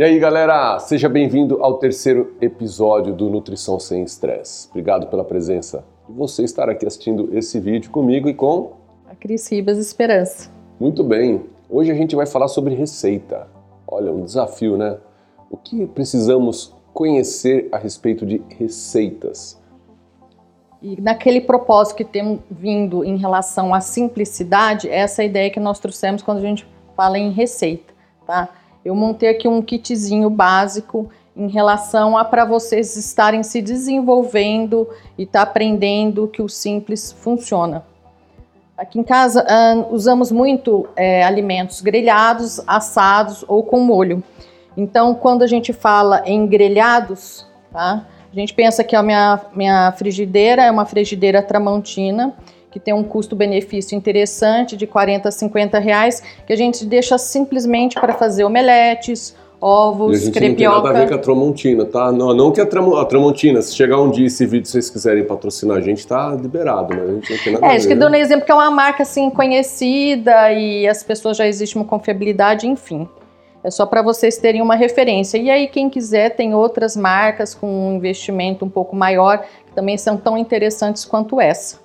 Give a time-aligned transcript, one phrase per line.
[0.00, 4.66] E aí, galera, seja bem-vindo ao terceiro episódio do Nutrição Sem Estresse.
[4.70, 8.72] Obrigado pela presença de você estar aqui assistindo esse vídeo comigo e com
[9.06, 10.50] a Cris Ribas Esperança.
[10.80, 11.44] Muito bem.
[11.68, 13.46] Hoje a gente vai falar sobre receita.
[13.86, 14.96] Olha, um desafio, né?
[15.50, 19.62] O que precisamos conhecer a respeito de receitas?
[20.80, 25.60] E naquele propósito que tem vindo em relação à simplicidade, essa é a ideia que
[25.60, 27.92] nós trouxemos quando a gente fala em receita,
[28.26, 28.48] tá?
[28.84, 35.26] Eu montei aqui um kitzinho básico em relação a para vocês estarem se desenvolvendo e
[35.26, 37.84] tá aprendendo que o simples funciona.
[38.76, 44.22] Aqui em casa uh, usamos muito é, alimentos grelhados, assados ou com molho.
[44.74, 48.06] Então, quando a gente fala em grelhados, tá?
[48.32, 52.32] A gente pensa que a minha, minha frigideira é uma frigideira Tramontina,
[52.70, 57.98] que tem um custo-benefício interessante de 40 a 50 reais, que a gente deixa simplesmente
[58.00, 60.76] para fazer omeletes, ovos, e a gente crepioca.
[60.76, 62.12] Não tem nada a ver com a Tramontina, tá?
[62.12, 65.24] Não, não que a, Tram, a Tramontina, se chegar um dia esse vídeo vocês quiserem
[65.24, 67.76] patrocinar a gente, tá liberado, mas a gente não tem nada é, a ver.
[67.76, 71.46] acho que dando um exemplo que é uma marca assim conhecida e as pessoas já
[71.46, 73.08] existe uma confiabilidade, enfim.
[73.62, 75.36] É só para vocês terem uma referência.
[75.36, 79.98] E aí, quem quiser, tem outras marcas com um investimento um pouco maior, que também
[79.98, 81.78] são tão interessantes quanto essa.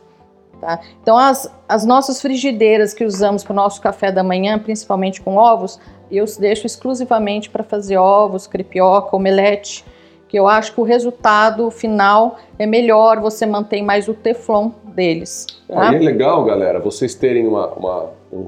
[0.66, 0.80] Tá?
[1.00, 5.36] Então, as, as nossas frigideiras que usamos para o nosso café da manhã, principalmente com
[5.36, 9.86] ovos, eu deixo exclusivamente para fazer ovos, crepioca, omelete,
[10.28, 15.46] que eu acho que o resultado final é melhor, você mantém mais o teflon deles.
[15.68, 15.94] Tá?
[15.94, 18.48] é legal, galera, vocês terem uma, uma um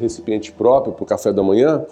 [0.00, 1.84] recipiente próprio para o café da manhã,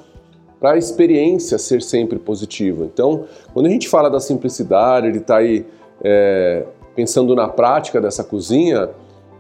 [0.59, 2.87] para a experiência ser sempre positiva.
[2.87, 5.67] Então, quando a gente fala da simplicidade, de estar tá aí
[6.03, 6.65] é,
[6.97, 8.89] pensando na prática dessa cozinha,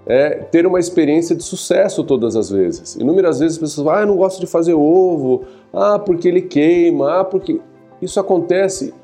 [0.06, 2.96] é ter uma experiência de sucesso todas as vezes.
[2.96, 6.42] Inúmeras vezes as pessoas falam, ah, eu não gosto de fazer ovo, ah, porque ele
[6.42, 7.60] queima, ah, porque...
[8.00, 8.94] Isso acontece,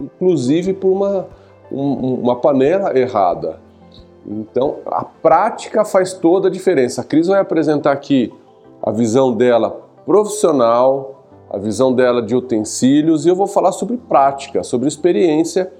[0.00, 1.28] inclusive, por uma,
[1.70, 3.60] um, uma panela errada.
[4.26, 7.02] Então, a prática faz toda a diferença.
[7.02, 8.32] A Cris vai apresentar aqui
[8.82, 14.64] a visão dela profissional, a visão dela de utensílios e eu vou falar sobre prática,
[14.64, 15.70] sobre experiência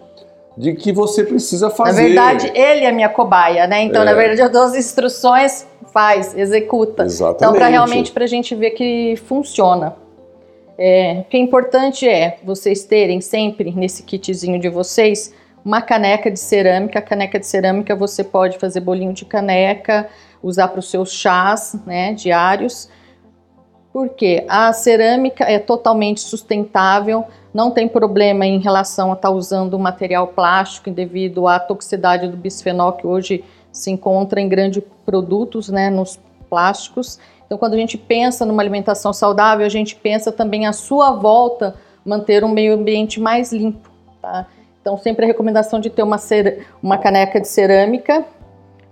[0.57, 2.03] de que você precisa fazer.
[2.03, 3.83] Na verdade, ele é minha cobaia, né?
[3.83, 4.05] Então, é.
[4.07, 7.05] na verdade, eu dou as instruções, faz, executa.
[7.05, 7.37] Exatamente.
[7.37, 9.97] Então, para realmente para a gente ver que funciona.
[10.79, 15.33] É, o que é importante é vocês terem sempre nesse kitzinho de vocês
[15.65, 16.99] uma caneca de cerâmica.
[16.99, 20.09] A caneca de cerâmica você pode fazer bolinho de caneca,
[20.43, 22.89] usar para os seus chás né, diários
[23.97, 27.25] porque a cerâmica é totalmente sustentável,
[27.55, 32.37] não tem problema em relação a estar tá usando material plástico devido à toxicidade do
[32.37, 33.43] bisfenol que hoje
[33.73, 36.21] se encontra em grandes produtos, né, nos
[36.51, 37.19] plásticos.
[37.47, 41.75] Então, quando a gente pensa numa alimentação saudável, a gente pensa também à sua volta
[42.05, 43.89] manter um meio ambiente mais limpo,
[44.21, 44.47] tá?
[44.79, 46.19] Então, sempre a recomendação de ter uma,
[46.83, 48.27] uma caneca de cerâmica,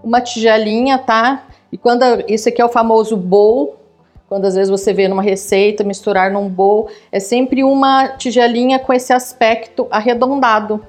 [0.03, 1.45] uma tigelinha, tá?
[1.71, 3.84] E quando isso aqui é o famoso bowl,
[4.29, 8.93] quando às vezes você vê numa receita misturar num bowl, é sempre uma tigelinha com
[8.93, 10.85] esse aspecto arredondado.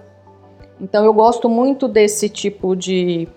[0.80, 3.28] Então eu gosto muito desse tipo de,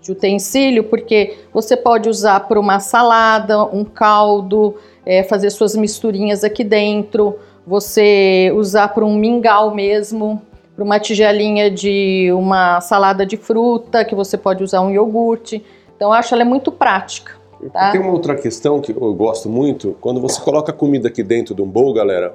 [0.00, 6.44] de utensílio porque você pode usar para uma salada, um caldo, é, fazer suas misturinhas
[6.44, 10.42] aqui dentro, você usar para um mingau mesmo,
[10.74, 15.64] para uma tigelinha de uma salada de fruta, que você pode usar um iogurte.
[15.96, 17.37] Então eu acho ela é muito prática.
[17.72, 17.90] Tá?
[17.90, 21.62] Tem uma outra questão que eu gosto muito, quando você coloca comida aqui dentro de
[21.62, 22.34] um bowl, galera,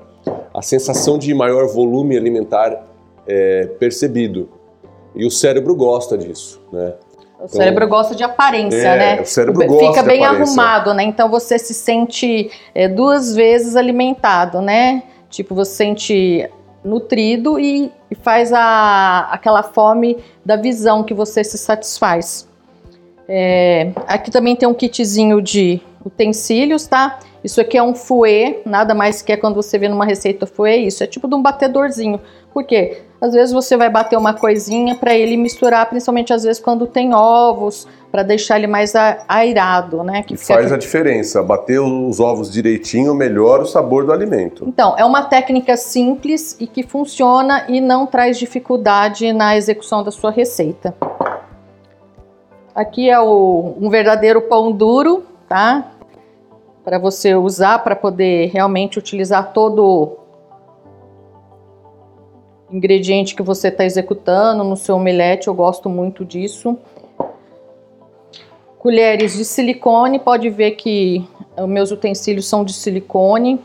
[0.54, 2.84] a sensação de maior volume alimentar
[3.26, 4.50] é percebido.
[5.16, 6.94] E o cérebro gosta disso, né?
[7.40, 9.22] O então, cérebro gosta de aparência, é, né?
[9.22, 11.04] O cérebro Fica gosta Fica bem arrumado, né?
[11.04, 15.04] Então você se sente é, duas vezes alimentado, né?
[15.30, 16.50] Tipo, você sente
[16.84, 22.48] nutrido e, e faz a, aquela fome da visão que você se satisfaz.
[23.28, 27.20] É, aqui também tem um kitzinho de utensílios, tá?
[27.44, 30.86] Isso aqui é um fouet, nada mais que é quando você vê numa receita fouet,
[30.86, 32.20] isso é tipo de um batedorzinho.
[32.54, 33.02] Por quê?
[33.20, 37.14] Às vezes você vai bater uma coisinha para ele misturar, principalmente às vezes quando tem
[37.14, 38.94] ovos, para deixar ele mais
[39.28, 40.22] airado, né?
[40.22, 44.66] Que faz a diferença, bater os ovos direitinho melhora o sabor do alimento.
[44.68, 50.12] Então, é uma técnica simples e que funciona e não traz dificuldade na execução da
[50.12, 50.94] sua receita.
[52.76, 55.92] Aqui é o, um verdadeiro pão duro, tá?
[56.84, 60.18] Para você usar, para poder realmente utilizar todo
[62.72, 66.76] ingrediente que você está executando no seu omelete, eu gosto muito disso.
[68.80, 71.24] Colheres de silicone, pode ver que
[71.56, 73.62] os meus utensílios são de silicone.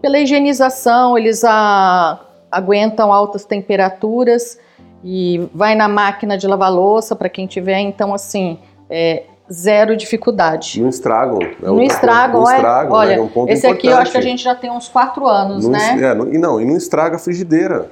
[0.00, 2.20] Pela higienização, eles a,
[2.50, 4.58] aguentam altas temperaturas
[5.04, 8.58] e vai na máquina de lavar louça para quem tiver, então assim,
[8.88, 10.80] é, zero dificuldade.
[10.80, 11.38] Não estragam.
[11.42, 12.56] É não, estragam, não é?
[12.56, 13.86] estragam, Olha, é um ponto esse importante.
[13.86, 15.98] aqui eu acho que a gente já tem uns quatro anos, não, né?
[16.00, 17.90] É, não, e não, e não estraga a frigideira.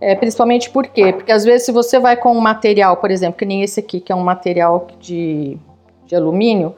[0.00, 1.12] É, principalmente por quê?
[1.12, 4.00] Porque às vezes se você vai com um material, por exemplo, que nem esse aqui,
[4.00, 5.56] que é um material de,
[6.04, 6.74] de alumínio,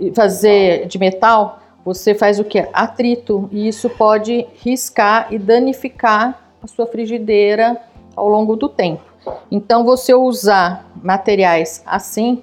[0.00, 2.66] e fazer de metal, você faz o que?
[2.72, 3.48] Atrito.
[3.52, 7.80] E isso pode riscar e danificar a sua frigideira
[8.16, 9.02] ao longo do tempo.
[9.50, 12.42] Então, você usar materiais assim,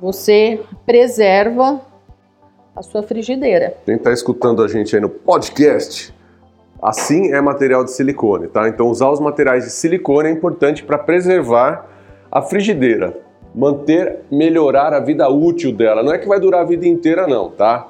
[0.00, 1.80] você preserva
[2.74, 3.74] a sua frigideira.
[3.84, 6.14] Quem está escutando a gente aí no podcast,
[6.82, 8.68] assim é material de silicone, tá?
[8.68, 11.86] Então, usar os materiais de silicone é importante para preservar
[12.30, 13.18] a frigideira,
[13.54, 16.02] manter, melhorar a vida útil dela.
[16.02, 17.88] Não é que vai durar a vida inteira, não, tá?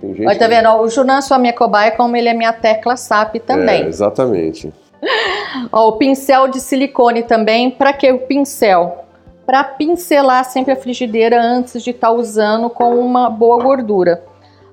[0.00, 0.68] Tem gente Olha, tá vendo?
[0.80, 3.84] O Junan, sua minha cobaia, como ele é minha tecla SAP também.
[3.84, 4.72] É, exatamente.
[5.72, 7.70] Ó, o pincel de silicone também.
[7.70, 9.04] Para que o pincel?
[9.46, 14.24] Para pincelar sempre a frigideira antes de estar tá usando com uma boa gordura.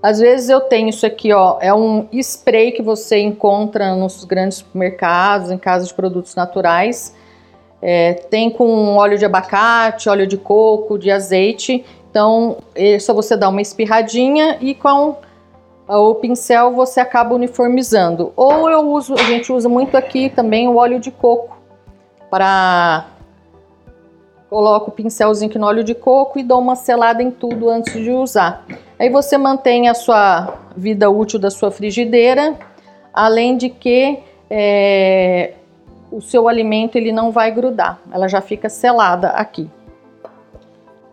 [0.01, 4.57] Às vezes eu tenho isso aqui, ó, é um spray que você encontra nos grandes
[4.57, 7.15] supermercados, em casas de produtos naturais.
[7.79, 11.85] É, tem com óleo de abacate, óleo de coco, de azeite.
[12.09, 15.17] Então, é só você dar uma espirradinha e com
[15.99, 18.31] o pincel você acaba uniformizando.
[18.35, 21.57] Ou eu uso, a gente usa muito aqui também o óleo de coco
[22.29, 23.07] para
[24.49, 27.93] coloco o pincelzinho aqui no óleo de coco e dou uma selada em tudo antes
[27.93, 28.65] de usar.
[28.99, 32.57] Aí você mantém a sua vida útil da sua frigideira,
[33.13, 35.53] além de que é,
[36.11, 39.69] o seu alimento ele não vai grudar, ela já fica selada aqui.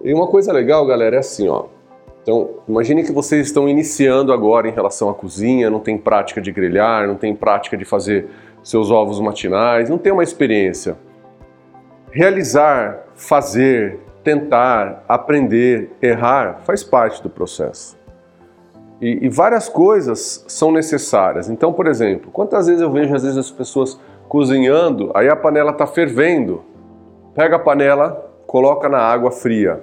[0.02, 1.66] E uma coisa legal, galera, é assim, ó.
[2.28, 6.52] Então, imagine que vocês estão iniciando agora em relação à cozinha, não tem prática de
[6.52, 8.28] grelhar, não tem prática de fazer
[8.62, 10.94] seus ovos matinais, não tem uma experiência.
[12.10, 17.96] Realizar, fazer, tentar, aprender, errar faz parte do processo.
[19.00, 21.48] E, e, várias coisas são necessárias.
[21.48, 23.98] Então, por exemplo, quantas vezes eu vejo às vezes as pessoas
[24.28, 26.62] cozinhando, aí a panela está fervendo,
[27.34, 29.80] pega a panela, coloca na água fria.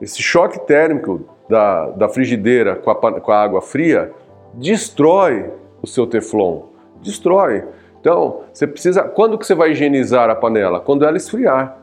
[0.00, 4.12] Esse choque térmico da, da frigideira com a, com a água fria
[4.54, 5.50] destrói
[5.82, 6.62] o seu teflon,
[7.02, 7.64] destrói.
[8.00, 9.02] Então, você precisa.
[9.02, 10.80] Quando que você vai higienizar a panela?
[10.80, 11.78] Quando ela esfriar.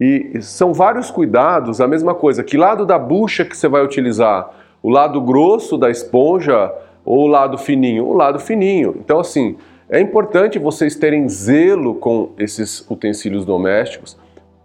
[0.00, 2.44] E são vários cuidados, a mesma coisa.
[2.44, 4.50] Que lado da bucha que você vai utilizar?
[4.82, 6.72] O lado grosso da esponja
[7.04, 8.06] ou o lado fininho?
[8.06, 8.94] O lado fininho.
[9.00, 9.56] Então, assim,
[9.90, 14.16] é importante vocês terem zelo com esses utensílios domésticos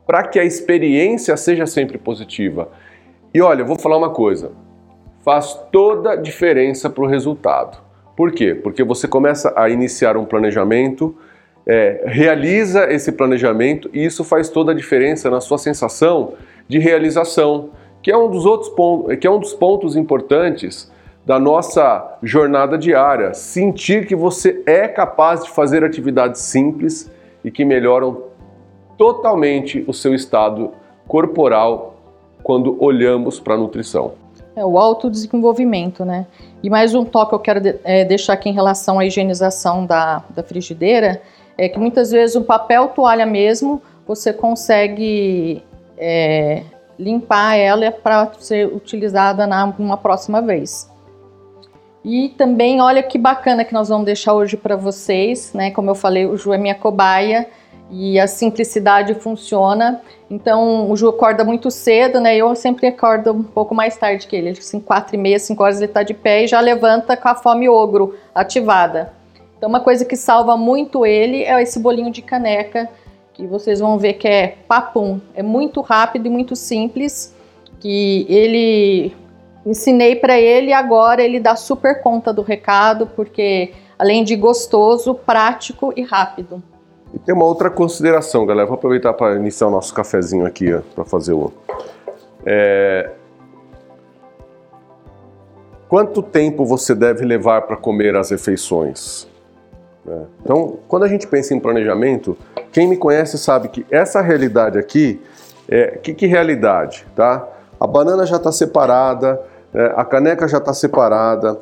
[0.06, 2.68] para que a experiência seja sempre positiva.
[3.34, 4.52] E olha, eu vou falar uma coisa:
[5.24, 7.78] faz toda a diferença para o resultado.
[8.16, 8.54] Por quê?
[8.54, 11.16] Porque você começa a iniciar um planejamento,
[11.66, 16.34] é, realiza esse planejamento e isso faz toda a diferença na sua sensação
[16.68, 17.70] de realização,
[18.04, 20.92] que é um dos outros pontos, que é um dos pontos importantes
[21.26, 23.34] da nossa jornada diária.
[23.34, 27.10] Sentir que você é capaz de fazer atividades simples
[27.44, 28.26] e que melhoram
[28.96, 30.72] totalmente o seu estado
[31.08, 31.93] corporal
[32.44, 34.14] quando olhamos para a nutrição.
[34.56, 36.28] É o autodesenvolvimento, né?
[36.62, 39.86] E mais um toque que eu quero de, é, deixar aqui em relação à higienização
[39.86, 41.22] da, da frigideira
[41.58, 45.64] é que muitas vezes o papel toalha mesmo você consegue
[45.98, 46.64] é,
[47.00, 50.92] limpar ela para ser utilizada na, numa próxima vez.
[52.04, 55.72] E também, olha que bacana que nós vamos deixar hoje para vocês, né?
[55.72, 57.48] Como eu falei, o Ju é minha cobaia
[57.94, 60.02] e a simplicidade funciona.
[60.30, 62.36] Então o Ju acorda muito cedo, né?
[62.36, 64.50] Eu sempre acordo um pouco mais tarde que ele.
[64.50, 67.36] Assim, quatro e meia, cinco horas ele está de pé e já levanta com a
[67.36, 69.14] fome ogro ativada.
[69.56, 72.90] Então uma coisa que salva muito ele é esse bolinho de caneca
[73.32, 75.22] que vocês vão ver que é papum.
[75.36, 77.36] É muito rápido e muito simples.
[77.80, 79.16] Que ele
[79.66, 85.14] ensinei para ele e agora ele dá super conta do recado porque além de gostoso,
[85.14, 86.62] prático e rápido.
[87.14, 88.66] E tem uma outra consideração, galera.
[88.66, 91.52] Vou aproveitar para iniciar o nosso cafezinho aqui, para fazer o.
[92.46, 93.12] É...
[95.88, 99.28] Quanto tempo você deve levar para comer as refeições?
[100.08, 100.22] É.
[100.42, 102.36] Então, quando a gente pensa em planejamento,
[102.72, 105.22] quem me conhece sabe que essa realidade aqui
[105.70, 107.48] é que, que realidade, tá?
[107.80, 109.40] A banana já está separada,
[109.74, 111.60] é, a caneca já está separada,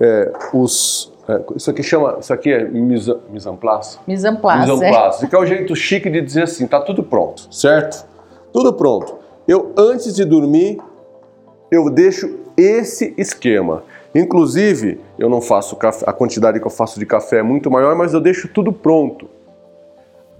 [0.00, 1.13] é, os
[1.56, 3.98] isso aqui chama, isso aqui é mise, en place?
[4.06, 4.70] Mise en place.
[4.70, 5.24] Mise en place.
[5.24, 5.28] É.
[5.28, 8.06] Que é o jeito chique de dizer assim, tá tudo pronto, certo?
[8.52, 9.18] Tudo pronto.
[9.48, 10.78] Eu, antes de dormir,
[11.70, 13.82] eu deixo esse esquema.
[14.14, 17.96] Inclusive, eu não faço café, a quantidade que eu faço de café é muito maior,
[17.96, 19.28] mas eu deixo tudo pronto.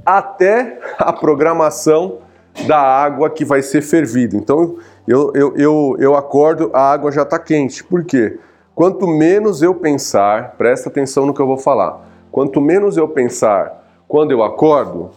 [0.04, 2.18] Até a programação
[2.66, 4.36] da água que vai ser fervida.
[4.36, 4.76] Então,
[5.08, 7.82] eu, eu, eu, eu acordo, a água já está quente.
[7.82, 8.38] Por quê?
[8.74, 12.08] Quanto menos eu pensar, presta atenção no que eu vou falar.
[12.30, 15.10] Quanto menos eu pensar quando eu acordo,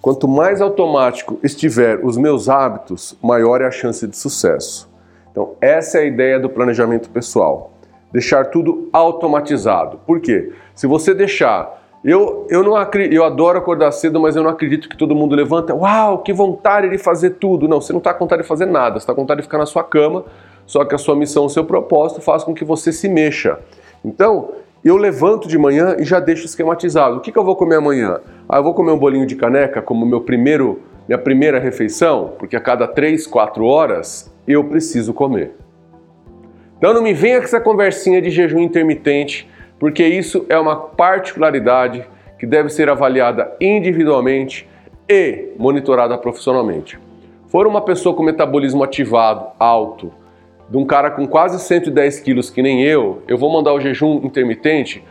[0.00, 4.90] quanto mais automático estiver os meus hábitos, maior é a chance de sucesso.
[5.30, 7.72] Então, essa é a ideia do planejamento pessoal
[8.12, 9.98] deixar tudo automatizado.
[10.06, 10.52] Por quê?
[10.74, 12.74] Se você deixar eu, eu não
[13.10, 15.72] eu adoro acordar cedo, mas eu não acredito que todo mundo levanta.
[15.72, 17.68] Uau, que vontade de fazer tudo.
[17.68, 19.58] Não, você não está com vontade de fazer nada, você está com vontade de ficar
[19.58, 20.24] na sua cama,
[20.66, 23.58] só que a sua missão, o seu propósito faz com que você se mexa.
[24.04, 24.50] Então,
[24.84, 27.16] eu levanto de manhã e já deixo esquematizado.
[27.16, 28.20] O que, que eu vou comer amanhã?
[28.48, 32.56] Ah, eu vou comer um bolinho de caneca como meu primeiro, minha primeira refeição, porque
[32.56, 35.52] a cada 3, 4 horas eu preciso comer.
[36.78, 42.04] Então não me venha com essa conversinha de jejum intermitente, porque isso é uma particularidade
[42.38, 44.68] que deve ser avaliada individualmente
[45.08, 46.98] e monitorada profissionalmente.
[47.46, 50.12] For uma pessoa com metabolismo ativado alto,
[50.72, 54.22] de um cara com quase 110 quilos que nem eu, eu vou mandar o jejum
[54.24, 55.04] intermitente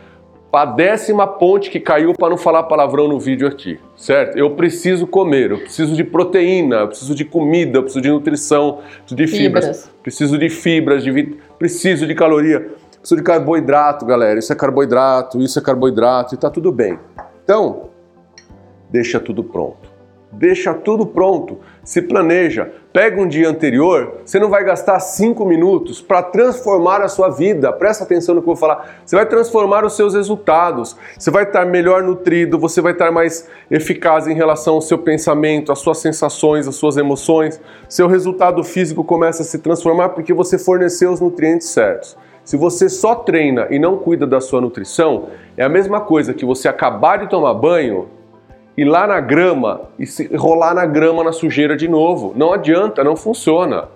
[0.50, 4.36] para a décima ponte que caiu para não falar palavrão no vídeo aqui, certo?
[4.36, 8.80] Eu preciso comer, eu preciso de proteína, eu preciso de comida, eu preciso de nutrição,
[9.06, 9.90] preciso de fibras, fibras.
[10.02, 12.58] preciso de fibras, de preciso de caloria,
[12.98, 14.40] preciso de carboidrato, galera.
[14.40, 16.98] Isso é carboidrato, isso é carboidrato e tá tudo bem.
[17.44, 17.88] Então,
[18.90, 19.92] deixa tudo pronto
[20.32, 22.72] deixa tudo pronto, se planeja.
[22.92, 27.72] Pega um dia anterior, você não vai gastar cinco minutos para transformar a sua vida.
[27.72, 29.00] Presta atenção no que eu vou falar.
[29.02, 30.94] Você vai transformar os seus resultados.
[31.18, 35.72] Você vai estar melhor nutrido, você vai estar mais eficaz em relação ao seu pensamento,
[35.72, 37.58] às suas sensações, às suas emoções.
[37.88, 42.14] Seu resultado físico começa a se transformar porque você forneceu os nutrientes certos.
[42.44, 46.44] Se você só treina e não cuida da sua nutrição, é a mesma coisa que
[46.44, 48.08] você acabar de tomar banho
[48.76, 52.32] ir lá na grama e se rolar na grama na sujeira de novo.
[52.36, 53.88] Não adianta, não funciona.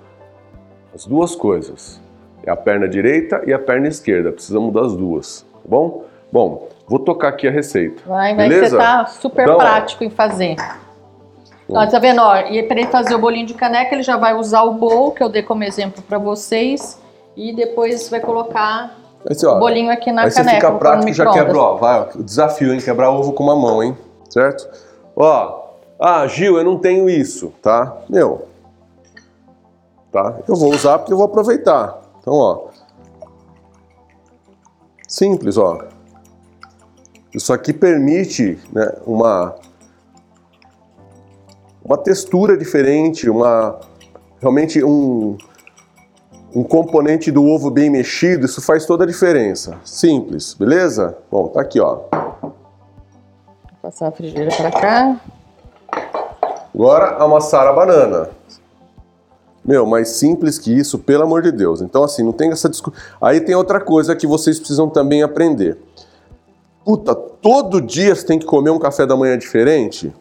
[0.95, 2.01] As duas coisas.
[2.45, 4.31] É a perna direita e a perna esquerda.
[4.31, 6.05] Precisamos das duas, tá bom?
[6.33, 8.03] Bom, vou tocar aqui a receita.
[8.07, 10.57] Vai, vai que você tá super então, prático em fazer.
[11.69, 12.21] Ó, tá vendo?
[12.21, 15.11] Ó, e para ele fazer o bolinho de caneca, ele já vai usar o bowl
[15.11, 17.01] que eu dei como exemplo para vocês
[17.37, 18.97] e depois vai colocar
[19.29, 20.51] Esse, ó, o bolinho aqui na aí caneca.
[20.51, 22.81] Aí você fica prático e já quebra, ó, vai, ó, o desafio, hein?
[22.81, 23.97] Quebrar ovo com uma mão, hein?
[24.31, 24.69] Certo?
[25.15, 25.67] Ó,
[25.99, 27.97] ah, Gil, eu não tenho isso, tá?
[28.09, 28.47] Meu,
[30.13, 30.41] tá?
[30.47, 32.01] Eu vou usar porque eu vou aproveitar.
[32.21, 32.69] Então, ó,
[35.07, 35.79] simples, ó.
[37.35, 39.55] Isso aqui permite né, uma,
[41.85, 43.79] uma textura diferente, uma
[44.41, 45.37] realmente um,
[46.55, 49.79] um componente do ovo bem mexido, isso faz toda a diferença.
[49.85, 51.17] Simples, beleza?
[51.31, 52.05] Bom, tá aqui, ó.
[53.87, 55.21] Passar a frigideira para cá.
[56.75, 58.31] Agora amassar a banana.
[59.65, 61.81] Meu, mais simples que isso, pelo amor de Deus.
[61.81, 63.01] Então, assim, não tem essa discussão.
[63.21, 65.79] Aí tem outra coisa que vocês precisam também aprender.
[66.85, 70.13] Puta, todo dia você tem que comer um café da manhã diferente?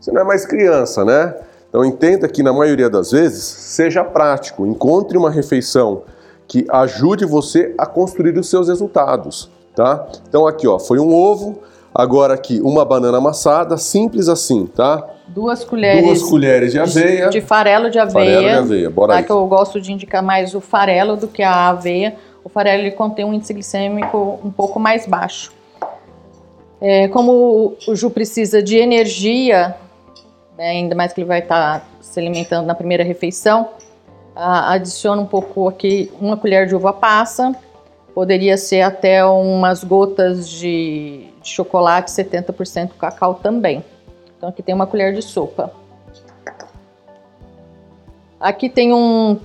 [0.00, 1.34] Você não é mais criança, né?
[1.68, 6.04] Então entenda que na maioria das vezes seja prático, encontre uma refeição
[6.48, 10.08] que ajude você a construir os seus resultados, tá?
[10.26, 11.60] Então aqui, ó, foi um ovo,
[11.98, 15.02] Agora aqui, uma banana amassada, simples assim, tá?
[15.28, 17.30] Duas colheres, Duas colheres de aveia.
[17.30, 18.36] De, farelo de aveia.
[18.36, 19.24] Farelo de aveia, bora tá, aí.
[19.24, 22.14] que eu gosto de indicar mais o farelo do que a aveia.
[22.44, 25.50] O farelo ele contém um índice glicêmico um pouco mais baixo.
[26.82, 29.74] É, como o Ju precisa de energia,
[30.58, 33.70] né, ainda mais que ele vai estar tá se alimentando na primeira refeição,
[34.34, 37.56] adiciona um pouco aqui, uma colher de uva passa,
[38.16, 43.84] poderia ser até umas gotas de chocolate 70% cacau também.
[44.34, 45.70] Então aqui tem uma colher de sopa.
[48.40, 49.38] Aqui tem um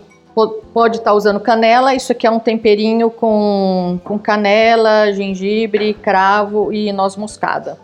[0.73, 6.71] pode estar tá usando canela, isso aqui é um temperinho com, com canela, gengibre, cravo
[6.71, 7.77] e noz moscada.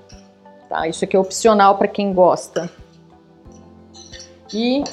[0.70, 0.88] Tá?
[0.88, 2.72] Isso aqui é opcional para quem gosta.
[4.54, 4.86] E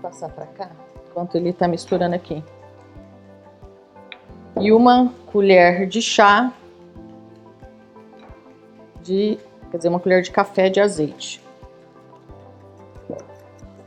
[0.00, 0.70] passar para cá,
[1.14, 2.42] enquanto ele está misturando aqui
[4.60, 6.52] e uma colher de chá
[9.00, 9.38] de,
[9.70, 11.42] quer dizer, uma colher de café de azeite.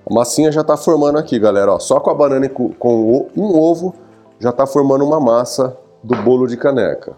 [0.09, 1.73] A massinha já está formando aqui, galera.
[1.73, 3.93] Ó, só com a banana e com, com um ovo
[4.39, 7.17] já está formando uma massa do bolo de caneca.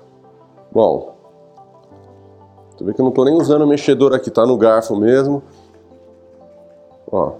[0.71, 1.15] Bom,
[2.77, 5.43] tu vê que eu não estou nem usando o mexedor aqui, tá no garfo mesmo.
[7.11, 7.33] Ó,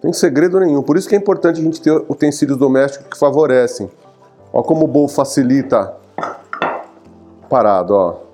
[0.00, 0.82] Tem segredo nenhum.
[0.82, 3.90] Por isso que é importante a gente ter utensílios domésticos que favorecem.
[4.52, 5.94] Ó como o bowl facilita
[7.48, 8.30] parado, ó.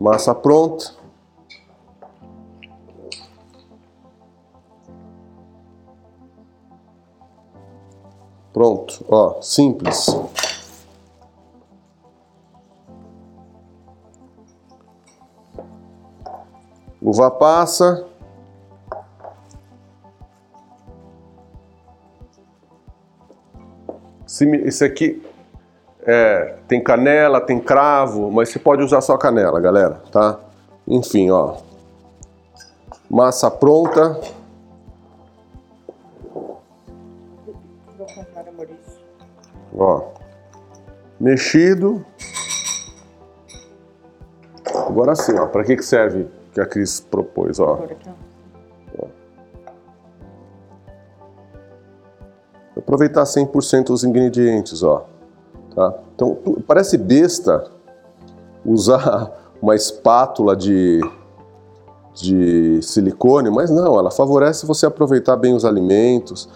[0.00, 1.02] Massa pronta.
[8.52, 10.06] Pronto, ó, simples.
[17.02, 18.06] Uva passa.
[24.64, 25.20] Esse aqui
[26.04, 30.38] é, tem canela, tem cravo, mas você pode usar só canela, galera, tá?
[30.86, 31.56] Enfim, ó.
[33.10, 34.18] Massa pronta.
[39.76, 40.12] Ó.
[41.20, 42.04] Mexido.
[44.74, 45.46] Agora sim, ó.
[45.46, 47.80] Para que que serve que a Cris propôs, ó?
[48.98, 49.06] ó.
[52.76, 55.06] Aproveitar 100% os ingredientes, ó.
[55.74, 55.94] Tá?
[56.14, 57.64] Então, parece besta
[58.64, 59.32] usar
[59.62, 61.00] uma espátula de,
[62.14, 66.48] de silicone, mas não, ela favorece você aproveitar bem os alimentos.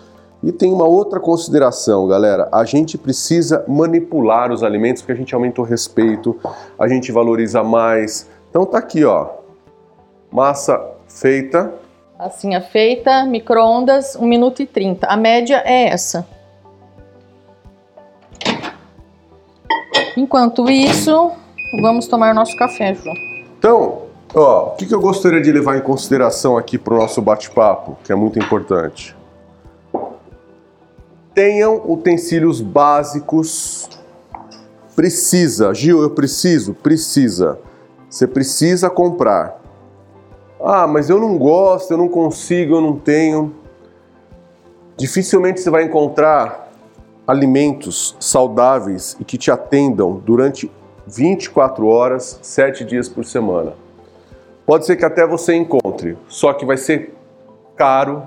[0.43, 2.49] E tem uma outra consideração, galera.
[2.53, 6.37] A gente precisa manipular os alimentos porque a gente aumenta o respeito,
[6.79, 8.29] a gente valoriza mais.
[8.51, 9.46] Então tá aqui, ó.
[10.37, 10.79] Massa
[11.09, 11.73] feita.
[12.19, 15.07] Massinha feita, micro-ondas, 1 minuto e 30.
[15.07, 16.29] A média é essa.
[20.15, 21.33] Enquanto isso,
[21.81, 23.15] vamos tomar nosso café, João.
[23.59, 24.03] Então,
[24.35, 27.97] ó, o que, que eu gostaria de levar em consideração aqui para o nosso bate-papo,
[28.05, 29.17] que é muito importante?
[31.35, 33.89] Tenham utensílios básicos.
[34.95, 36.75] Precisa, Gil, eu preciso?
[36.75, 37.59] Precisa.
[38.11, 39.65] Você precisa comprar.
[40.61, 43.55] Ah, mas eu não gosto, eu não consigo, eu não tenho.
[44.97, 46.71] Dificilmente você vai encontrar
[47.27, 50.71] alimentos saudáveis e que te atendam durante
[51.07, 53.75] 24 horas, 7 dias por semana.
[54.65, 57.15] Pode ser que até você encontre, só que vai ser
[57.77, 58.23] caro,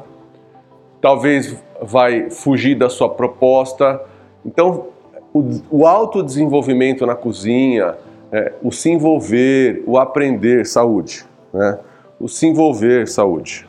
[1.02, 4.02] talvez vai fugir da sua proposta.
[4.46, 4.88] Então,
[5.34, 7.96] o, o autodesenvolvimento na cozinha,
[8.32, 11.80] é, o se envolver, o aprender, saúde, né?
[12.20, 13.68] O se envolver, saúde,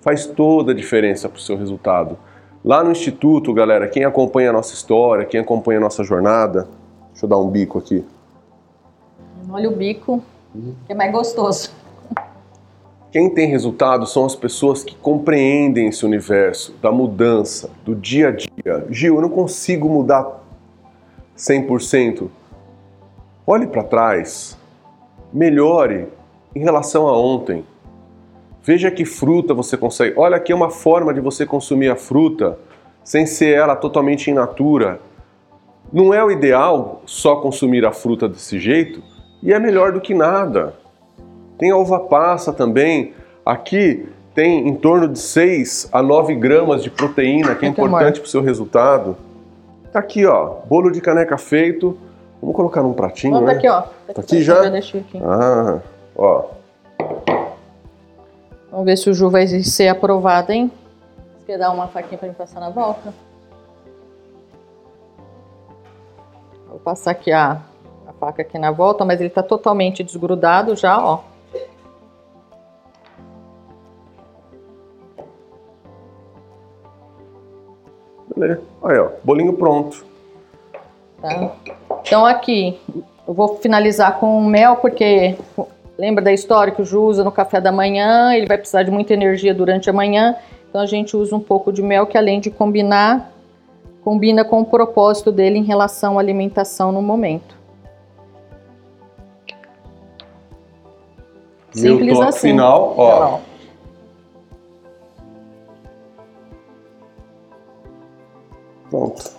[0.00, 2.18] faz toda a diferença para o seu resultado.
[2.64, 6.68] Lá no Instituto, galera, quem acompanha a nossa história, quem acompanha a nossa jornada,
[7.12, 8.04] deixa eu dar um bico aqui.
[9.48, 10.22] Olha o bico,
[10.86, 11.70] que é mais gostoso.
[13.10, 18.30] Quem tem resultado são as pessoas que compreendem esse universo da mudança, do dia a
[18.30, 18.86] dia.
[18.88, 20.40] Gil, eu não consigo mudar
[21.36, 22.28] 100%.
[23.46, 24.56] Olhe para trás,
[25.32, 26.06] melhore
[26.54, 27.64] em relação a ontem.
[28.62, 30.14] Veja que fruta você consegue.
[30.18, 32.58] Olha, aqui é uma forma de você consumir a fruta
[33.02, 35.00] sem ser ela totalmente in natura.
[35.92, 39.02] Não é o ideal só consumir a fruta desse jeito
[39.42, 40.74] e é melhor do que nada.
[41.58, 43.14] Tem a uva passa também.
[43.44, 48.26] Aqui tem em torno de 6 a 9 gramas de proteína, que é importante para
[48.26, 49.16] o seu resultado.
[49.92, 51.98] Tá aqui, ó, bolo de caneca feito.
[52.40, 53.54] Vamos colocar num pratinho, Vamos né?
[53.54, 53.82] Tá aqui, ó.
[54.14, 54.62] Tá aqui já?
[54.70, 55.02] já aqui.
[55.22, 55.78] Ah,
[56.20, 56.44] ó.
[58.70, 60.70] Vamos ver se o Ju vai ser aprovado, hein?
[61.38, 63.12] Você quer dar uma faquinha para me passar na volta?
[66.68, 67.60] Vou passar aqui a,
[68.06, 71.20] a faca aqui na volta, mas ele está totalmente desgrudado já, ó.
[78.36, 78.62] Beleza.
[78.84, 80.04] Aí, ó, bolinho pronto.
[81.20, 81.52] Tá.
[82.02, 82.80] Então aqui,
[83.26, 85.36] eu vou finalizar com mel, porque
[86.00, 88.34] Lembra da história que o Ju usa no café da manhã?
[88.34, 90.34] Ele vai precisar de muita energia durante a manhã.
[90.66, 93.30] Então a gente usa um pouco de mel que além de combinar,
[94.02, 97.54] combina com o propósito dele em relação à alimentação no momento.
[101.70, 102.48] Simples Meu assim.
[102.48, 103.38] final, ó.
[108.88, 109.30] Pronto.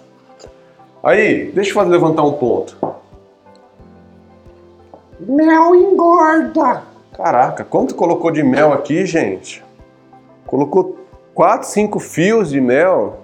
[1.02, 2.78] Aí, deixa eu levantar um ponto.
[5.32, 6.84] Mel engorda.
[7.16, 9.64] Caraca, quanto colocou de mel aqui, gente?
[10.46, 11.00] Colocou
[11.34, 13.22] 4, 5 fios de mel.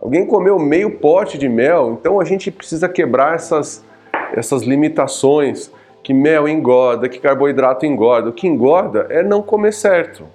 [0.00, 1.98] Alguém comeu meio pote de mel.
[2.00, 3.84] Então a gente precisa quebrar essas,
[4.32, 5.68] essas limitações.
[6.04, 8.30] Que mel engorda, que carboidrato engorda.
[8.30, 10.26] O que engorda é não comer certo.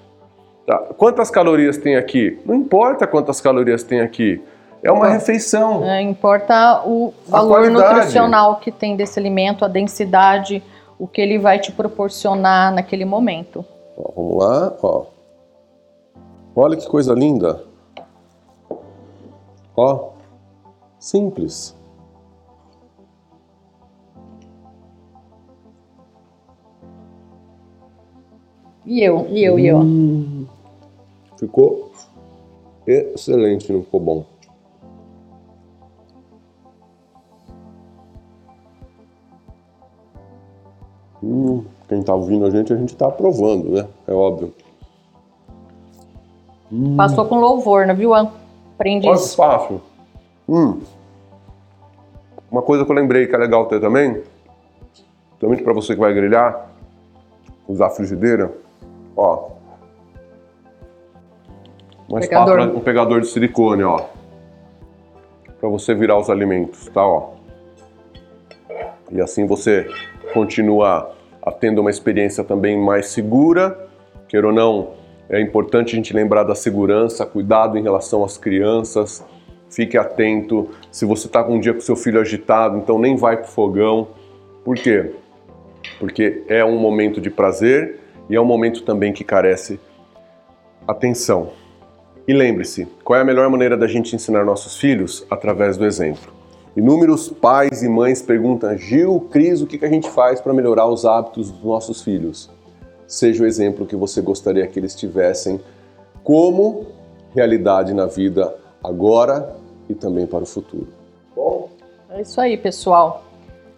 [0.67, 0.77] Tá?
[0.97, 2.37] Quantas calorias tem aqui?
[2.45, 4.41] Não importa quantas calorias tem aqui.
[4.83, 5.85] É uma refeição.
[5.85, 10.61] É, importa o valor nutricional que tem desse alimento, a densidade,
[10.97, 13.65] o que ele vai te proporcionar naquele momento.
[13.97, 15.05] Ó, vamos lá, ó.
[16.55, 17.63] Olha que coisa linda.
[19.75, 20.11] Ó,
[20.99, 21.75] simples.
[28.85, 29.79] E eu, e eu, e eu.
[29.79, 30.45] Hum,
[31.39, 31.91] ficou
[32.85, 34.32] excelente, não ficou bom.
[42.03, 43.87] Está ouvindo a gente, a gente está aprovando, né?
[44.07, 44.53] É óbvio.
[46.71, 46.95] Hum.
[46.95, 48.13] Passou com louvor, né, viu?
[48.13, 49.35] Aprendi Olha isso.
[49.35, 49.81] fácil.
[50.47, 50.79] Hum.
[52.51, 54.21] Uma coisa que eu lembrei que é legal ter também,
[55.29, 56.69] principalmente para você que vai grelhar,
[57.67, 58.51] usar frigideira,
[59.17, 59.49] ó.
[62.07, 62.59] Uma pegador.
[62.59, 64.05] espátula, um pegador de silicone, ó.
[65.59, 67.31] Para você virar os alimentos, tá, ó.
[69.11, 69.87] E assim você
[70.33, 71.11] continua
[71.51, 73.87] tendo uma experiência também mais segura,
[74.27, 74.91] queira ou não,
[75.29, 79.25] é importante a gente lembrar da segurança, cuidado em relação às crianças,
[79.69, 80.69] fique atento.
[80.91, 83.49] Se você está com um dia com seu filho agitado, então nem vai para o
[83.49, 84.07] fogão.
[84.63, 85.11] Por quê?
[85.99, 89.79] Porque é um momento de prazer e é um momento também que carece
[90.87, 91.51] atenção.
[92.27, 95.25] E lembre-se, qual é a melhor maneira da gente ensinar nossos filhos?
[95.29, 96.31] Através do exemplo.
[96.75, 101.05] Inúmeros pais e mães perguntam: Gil, Cris, o que a gente faz para melhorar os
[101.05, 102.49] hábitos dos nossos filhos?
[103.05, 105.61] Seja o exemplo que você gostaria que eles tivessem
[106.23, 106.87] como
[107.35, 109.55] realidade na vida agora
[109.87, 110.87] e também para o futuro.
[111.35, 111.69] Bom?
[112.09, 113.23] É isso aí, pessoal.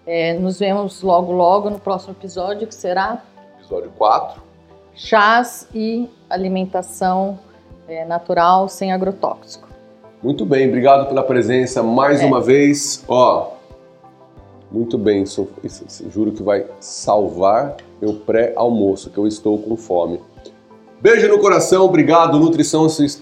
[0.06, 3.24] É, nos vemos logo, logo no próximo episódio, que será?
[3.60, 4.42] Episódio 4.
[4.94, 7.40] Chás e alimentação
[7.88, 9.68] é, natural sem agrotóxico.
[10.26, 12.26] Muito bem, obrigado pela presença mais é.
[12.26, 13.04] uma vez.
[13.08, 13.52] Ó,
[14.72, 20.20] muito bem, isso, isso, juro que vai salvar meu pré-almoço, que eu estou com fome.
[21.00, 22.40] Beijo no coração, obrigado.
[22.40, 23.22] Nutrição, Nutrição,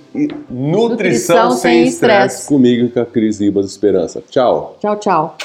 [0.50, 2.48] Nutrição sem estresse.
[2.48, 4.24] Comigo e com a Cris Ribas Esperança.
[4.30, 4.78] Tchau.
[4.80, 5.38] Tchau, tchau.